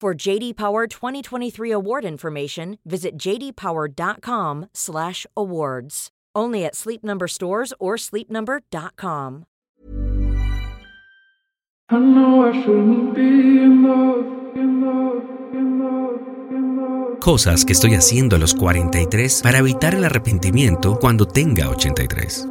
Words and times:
For 0.00 0.14
JD 0.14 0.54
Power 0.54 0.86
2023 0.86 1.72
award 1.72 2.04
information, 2.04 2.78
visit 2.84 3.18
jdpower.com/awards. 3.18 6.08
Only 6.36 6.64
at 6.64 6.76
Sleep 6.76 7.02
Number 7.02 7.26
stores 7.26 7.74
or 7.80 7.96
sleepnumber.com. 7.96 9.44
I 11.90 11.98
know 11.98 12.46
I 12.46 12.52
shouldn't 12.62 13.14
be 13.14 13.22
in 13.22 13.82
love, 13.82 14.26
in 14.54 14.82
love, 14.82 15.24
in 15.52 15.80
love, 15.80 16.20
in 16.50 16.76
love. 16.76 17.18
Cosas 17.18 17.64
que 17.64 17.72
estoy 17.72 17.94
haciendo 17.94 18.36
a 18.36 18.38
los 18.38 18.54
43 18.54 19.40
para 19.42 19.58
evitar 19.58 19.96
el 19.96 20.04
arrepentimiento 20.04 21.00
cuando 21.00 21.26
tenga 21.26 21.70
83. 21.70 22.46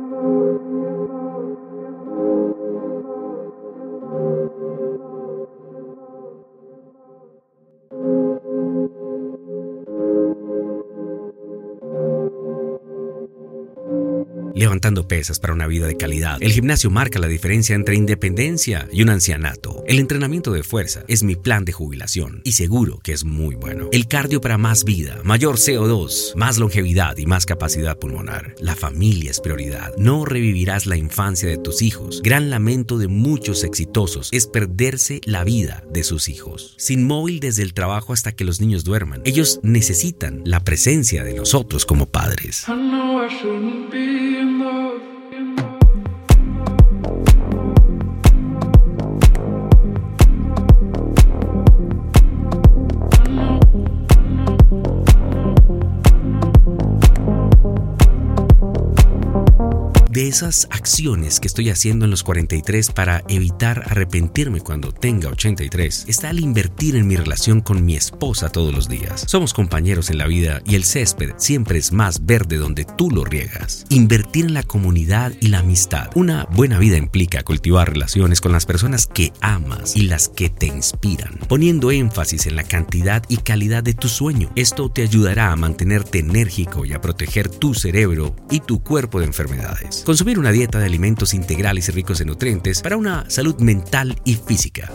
Levantando 14.58 15.08
pesas 15.08 15.40
para 15.40 15.54
una 15.54 15.68
vida 15.68 15.88
de 15.88 15.98
calidad. 15.98 16.38
El 16.42 16.52
gimnasio 16.52 16.90
marca 16.90 17.20
la 17.20 17.28
diferencia 17.28 17.76
entre 17.76 17.96
independencia 17.96 18.88
y 18.92 19.04
un 19.04 19.10
ancianato. 19.10 19.84
El 19.88 20.00
entrenamiento 20.00 20.52
de 20.52 20.64
fuerza 20.64 21.04
es 21.08 21.24
mi 21.24 21.36
plan 21.36 21.66
de 21.66 21.72
jubilación 21.72 22.42
y 22.44 22.54
seguro 22.54 23.00
que 23.00 23.14
es 23.14 23.24
muy 23.24 23.56
bueno. 23.56 23.90
El 23.92 24.08
cardio 24.08 24.42
para 24.42 24.58
más 24.58 24.84
vida, 24.84 25.20
mayor 25.24 25.58
CO2, 25.58 26.36
más 26.36 26.58
longevidad 26.58 27.18
y 27.18 27.26
más 27.26 27.46
capacidad 27.46 27.98
pulmonar. 27.98 28.56
La 28.60 28.76
familia 28.76 29.32
es 29.32 29.40
prioridad. 29.40 29.96
No 29.98 30.26
revivirás 30.26 30.86
la 30.86 30.98
infancia 30.98 31.48
de 31.48 31.58
tus 31.58 31.82
hijos. 31.82 32.22
Gran 32.24 32.50
lamento 32.50 32.98
de 32.98 33.08
muchos 33.08 33.64
exitosos 33.64 34.30
es 34.32 34.48
perderse 34.48 35.22
la 35.26 35.44
vida 35.44 35.84
de 35.92 36.04
sus 36.04 36.30
hijos. 36.30 36.76
Sin 36.78 37.06
móvil 37.06 37.40
desde 37.40 37.64
el 37.64 37.74
trabajo 37.74 38.14
hasta 38.14 38.32
que 38.32 38.44
los 38.44 38.62
niños 38.62 38.84
duerman. 38.84 39.22
Ellos 39.26 39.60
necesitan 39.64 40.42
la 40.46 40.64
presencia 40.64 41.24
de 41.24 41.34
nosotros 41.34 41.86
como 41.86 42.08
padres. 42.08 42.66
De 60.18 60.28
esas 60.28 60.68
acciones 60.72 61.40
que 61.40 61.46
estoy 61.46 61.70
haciendo 61.70 62.06
en 62.06 62.10
los 62.10 62.24
43 62.24 62.90
para 62.90 63.24
evitar 63.28 63.84
arrepentirme 63.86 64.62
cuando 64.62 64.92
tenga 64.92 65.30
83, 65.30 66.06
está 66.08 66.32
el 66.32 66.40
invertir 66.40 66.96
en 66.96 67.06
mi 67.06 67.16
relación 67.16 67.62
con 67.62 67.86
mi 67.86 67.96
esposa 67.96 68.50
todos 68.50 68.74
los 68.74 68.90
días. 68.90 69.26
Somos 69.28 69.54
compañeros 69.54 70.10
en 70.10 70.18
la 70.18 70.26
vida 70.26 70.60
y 70.66 70.74
el 70.74 70.86
césped 70.86 71.34
siempre 71.38 71.78
es 71.78 71.92
más 71.92 72.26
verde 72.26 72.58
donde 72.58 72.84
tú 72.84 73.12
lo 73.12 73.26
riegas. 73.26 73.86
Invertir 73.90 74.46
en 74.46 74.56
la 74.56 74.64
comunidad 74.64 75.34
y 75.40 75.50
la 75.50 75.60
amistad. 75.60 76.10
Una 76.16 76.46
buena 76.46 76.80
vida 76.80 76.98
implica 76.98 77.44
cultivar 77.44 77.94
relaciones 77.94 78.42
con 78.42 78.52
las 78.52 78.66
personas 78.66 79.06
que 79.06 79.34
amas 79.42 79.96
y 79.96 80.02
las 80.02 80.30
que 80.30 80.50
te 80.50 80.66
inspiran, 80.66 81.38
poniendo 81.48 81.92
énfasis 81.92 82.48
en 82.48 82.56
la 82.56 82.64
cantidad 82.64 83.22
y 83.28 83.38
calidad 83.38 83.84
de 83.84 83.94
tu 83.94 84.08
sueño. 84.08 84.50
Esto 84.56 84.90
te 84.90 85.04
ayudará 85.04 85.52
a 85.52 85.56
mantenerte 85.56 86.18
enérgico 86.18 86.86
y 86.86 86.94
a 86.94 87.02
proteger 87.02 87.50
tu 87.50 87.76
cerebro 87.76 88.36
y 88.50 88.62
tu 88.62 88.82
cuerpo 88.82 89.20
de 89.20 89.28
enfermedades. 89.28 90.07
Consumir 90.08 90.40
una 90.40 90.54
dieta 90.54 90.80
de 90.80 90.86
alimentos 90.86 91.34
integrales 91.34 91.90
y 91.90 91.92
ricos 91.92 92.22
en 92.22 92.28
nutrientes 92.28 92.82
para 92.82 92.96
una 92.96 93.30
salud 93.30 93.60
mental 93.60 94.16
y 94.24 94.36
física. 94.36 94.90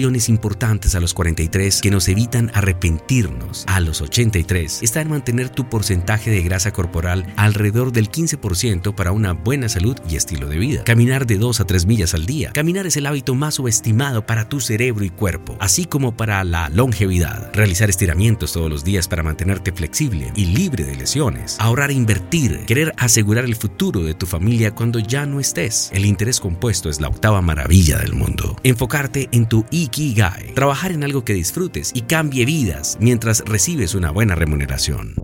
Importantes 0.00 0.94
a 0.94 1.00
los 1.00 1.12
43 1.12 1.80
que 1.82 1.90
nos 1.90 2.08
evitan 2.08 2.50
arrepentirnos 2.54 3.64
a 3.66 3.80
los 3.80 4.00
83 4.00 4.82
está 4.82 5.00
en 5.00 5.10
mantener 5.10 5.50
tu 5.50 5.68
porcentaje 5.68 6.30
de 6.30 6.42
grasa 6.42 6.72
corporal 6.72 7.26
alrededor 7.36 7.92
del 7.92 8.10
15% 8.10 8.94
para 8.94 9.12
una 9.12 9.32
buena 9.32 9.68
salud 9.68 9.98
y 10.08 10.16
estilo 10.16 10.48
de 10.48 10.56
vida. 10.56 10.84
Caminar 10.84 11.26
de 11.26 11.36
2 11.36 11.60
a 11.60 11.64
3 11.66 11.86
millas 11.86 12.14
al 12.14 12.26
día. 12.26 12.50
Caminar 12.52 12.86
es 12.86 12.96
el 12.96 13.06
hábito 13.06 13.34
más 13.34 13.56
subestimado 13.56 14.24
para 14.24 14.48
tu 14.48 14.60
cerebro 14.60 15.04
y 15.04 15.10
cuerpo, 15.10 15.56
así 15.60 15.84
como 15.84 16.16
para 16.16 16.42
la 16.44 16.68
longevidad. 16.70 17.50
Realizar 17.52 17.90
estiramientos 17.90 18.52
todos 18.52 18.70
los 18.70 18.84
días 18.84 19.06
para 19.06 19.22
mantenerte 19.22 19.72
flexible 19.72 20.32
y 20.34 20.46
libre 20.46 20.84
de 20.84 20.96
lesiones. 20.96 21.56
Ahorrar 21.58 21.90
e 21.90 21.94
invertir. 21.94 22.64
Querer 22.66 22.94
asegurar 22.96 23.44
el 23.44 23.56
futuro 23.56 24.02
de 24.02 24.14
tu 24.14 24.26
familia 24.26 24.74
cuando 24.74 24.98
ya 24.98 25.26
no 25.26 25.40
estés. 25.40 25.90
El 25.92 26.06
interés 26.06 26.40
compuesto 26.40 26.88
es 26.88 27.00
la 27.00 27.08
octava 27.08 27.42
maravilla 27.42 27.98
del 27.98 28.14
mundo. 28.14 28.56
Enfocarte 28.62 29.28
en 29.32 29.46
tu 29.46 29.64
Ikigai. 29.90 30.54
Trabajar 30.54 30.92
en 30.92 31.02
algo 31.02 31.24
que 31.24 31.34
disfrutes 31.34 31.90
y 31.94 32.02
cambie 32.02 32.44
vidas 32.44 32.96
mientras 33.00 33.42
recibes 33.44 33.96
una 33.96 34.12
buena 34.12 34.36
remuneración. 34.36 35.14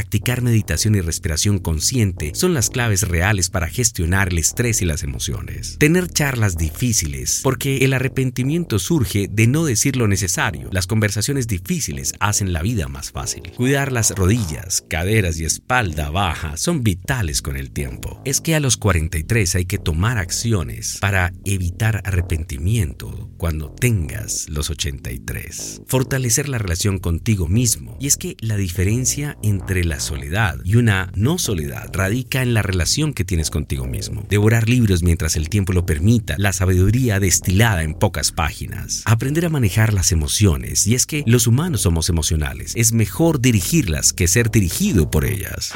Practicar 0.00 0.40
meditación 0.40 0.94
y 0.94 1.02
respiración 1.02 1.58
consciente 1.58 2.32
son 2.34 2.54
las 2.54 2.70
claves 2.70 3.06
reales 3.06 3.50
para 3.50 3.68
gestionar 3.68 4.28
el 4.30 4.38
estrés 4.38 4.80
y 4.80 4.86
las 4.86 5.02
emociones. 5.02 5.76
Tener 5.78 6.08
charlas 6.08 6.56
difíciles, 6.56 7.40
porque 7.44 7.84
el 7.84 7.92
arrepentimiento 7.92 8.78
surge 8.78 9.28
de 9.30 9.46
no 9.46 9.66
decir 9.66 9.96
lo 9.96 10.08
necesario. 10.08 10.70
Las 10.72 10.86
conversaciones 10.86 11.48
difíciles 11.48 12.14
hacen 12.18 12.54
la 12.54 12.62
vida 12.62 12.88
más 12.88 13.10
fácil. 13.10 13.42
Cuidar 13.54 13.92
las 13.92 14.12
rodillas, 14.12 14.82
caderas 14.88 15.38
y 15.38 15.44
espalda 15.44 16.08
baja 16.08 16.56
son 16.56 16.82
vitales 16.82 17.42
con 17.42 17.58
el 17.58 17.70
tiempo. 17.70 18.22
Es 18.24 18.40
que 18.40 18.54
a 18.54 18.60
los 18.60 18.78
43 18.78 19.54
hay 19.54 19.66
que 19.66 19.76
tomar 19.76 20.16
acciones 20.16 20.96
para 20.98 21.34
evitar 21.44 22.00
arrepentimiento 22.06 23.28
cuando 23.36 23.70
tengas 23.70 24.48
los 24.48 24.70
83. 24.70 25.82
Fortalecer 25.86 26.48
la 26.48 26.56
relación 26.56 27.00
contigo 27.00 27.48
mismo. 27.48 27.98
Y 28.00 28.06
es 28.06 28.16
que 28.16 28.38
la 28.40 28.56
diferencia 28.56 29.36
entre 29.42 29.89
soledad 29.98 30.58
y 30.64 30.76
una 30.76 31.10
no 31.16 31.38
soledad 31.38 31.90
radica 31.92 32.42
en 32.42 32.54
la 32.54 32.62
relación 32.62 33.12
que 33.12 33.24
tienes 33.24 33.50
contigo 33.50 33.86
mismo. 33.86 34.24
Devorar 34.28 34.68
libros 34.68 35.02
mientras 35.02 35.34
el 35.34 35.48
tiempo 35.48 35.72
lo 35.72 35.86
permita, 35.86 36.36
la 36.38 36.52
sabiduría 36.52 37.18
destilada 37.18 37.82
en 37.82 37.94
pocas 37.94 38.30
páginas. 38.30 39.02
Aprender 39.06 39.46
a 39.46 39.48
manejar 39.48 39.92
las 39.92 40.12
emociones, 40.12 40.86
y 40.86 40.94
es 40.94 41.06
que 41.06 41.24
los 41.26 41.46
humanos 41.46 41.80
somos 41.80 42.08
emocionales. 42.08 42.74
Es 42.76 42.92
mejor 42.92 43.40
dirigirlas 43.40 44.12
que 44.12 44.28
ser 44.28 44.50
dirigido 44.50 45.10
por 45.10 45.24
ellas. 45.24 45.72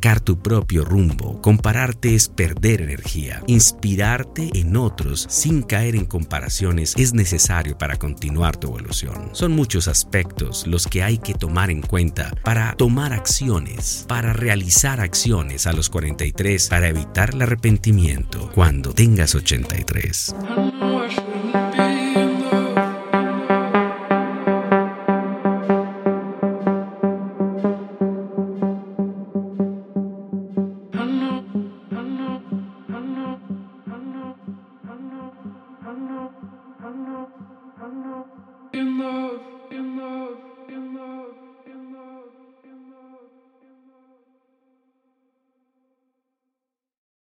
Marcar 0.00 0.20
tu 0.20 0.40
propio 0.40 0.82
rumbo. 0.82 1.42
Compararte 1.42 2.14
es 2.14 2.30
perder 2.30 2.80
energía. 2.80 3.42
Inspirarte 3.46 4.48
en 4.54 4.74
otros 4.78 5.26
sin 5.28 5.62
caer 5.62 5.94
en 5.94 6.06
comparaciones 6.06 6.94
es 6.96 7.12
necesario 7.12 7.76
para 7.76 7.96
continuar 7.96 8.56
tu 8.56 8.68
evolución. 8.68 9.28
Son 9.32 9.52
muchos 9.52 9.88
aspectos 9.88 10.66
los 10.66 10.86
que 10.86 11.02
hay 11.02 11.18
que 11.18 11.34
tomar 11.34 11.70
en 11.70 11.82
cuenta 11.82 12.32
para 12.42 12.72
tomar 12.76 13.12
acciones, 13.12 14.06
para 14.08 14.32
realizar 14.32 15.00
acciones 15.00 15.66
a 15.66 15.74
los 15.74 15.90
43, 15.90 16.68
para 16.68 16.88
evitar 16.88 17.34
el 17.34 17.42
arrepentimiento 17.42 18.50
cuando 18.54 18.94
tengas 18.94 19.34
83. 19.34 20.34
come 36.90 37.08
on, 37.08 37.28
come 37.78 38.06
on. 38.06 38.19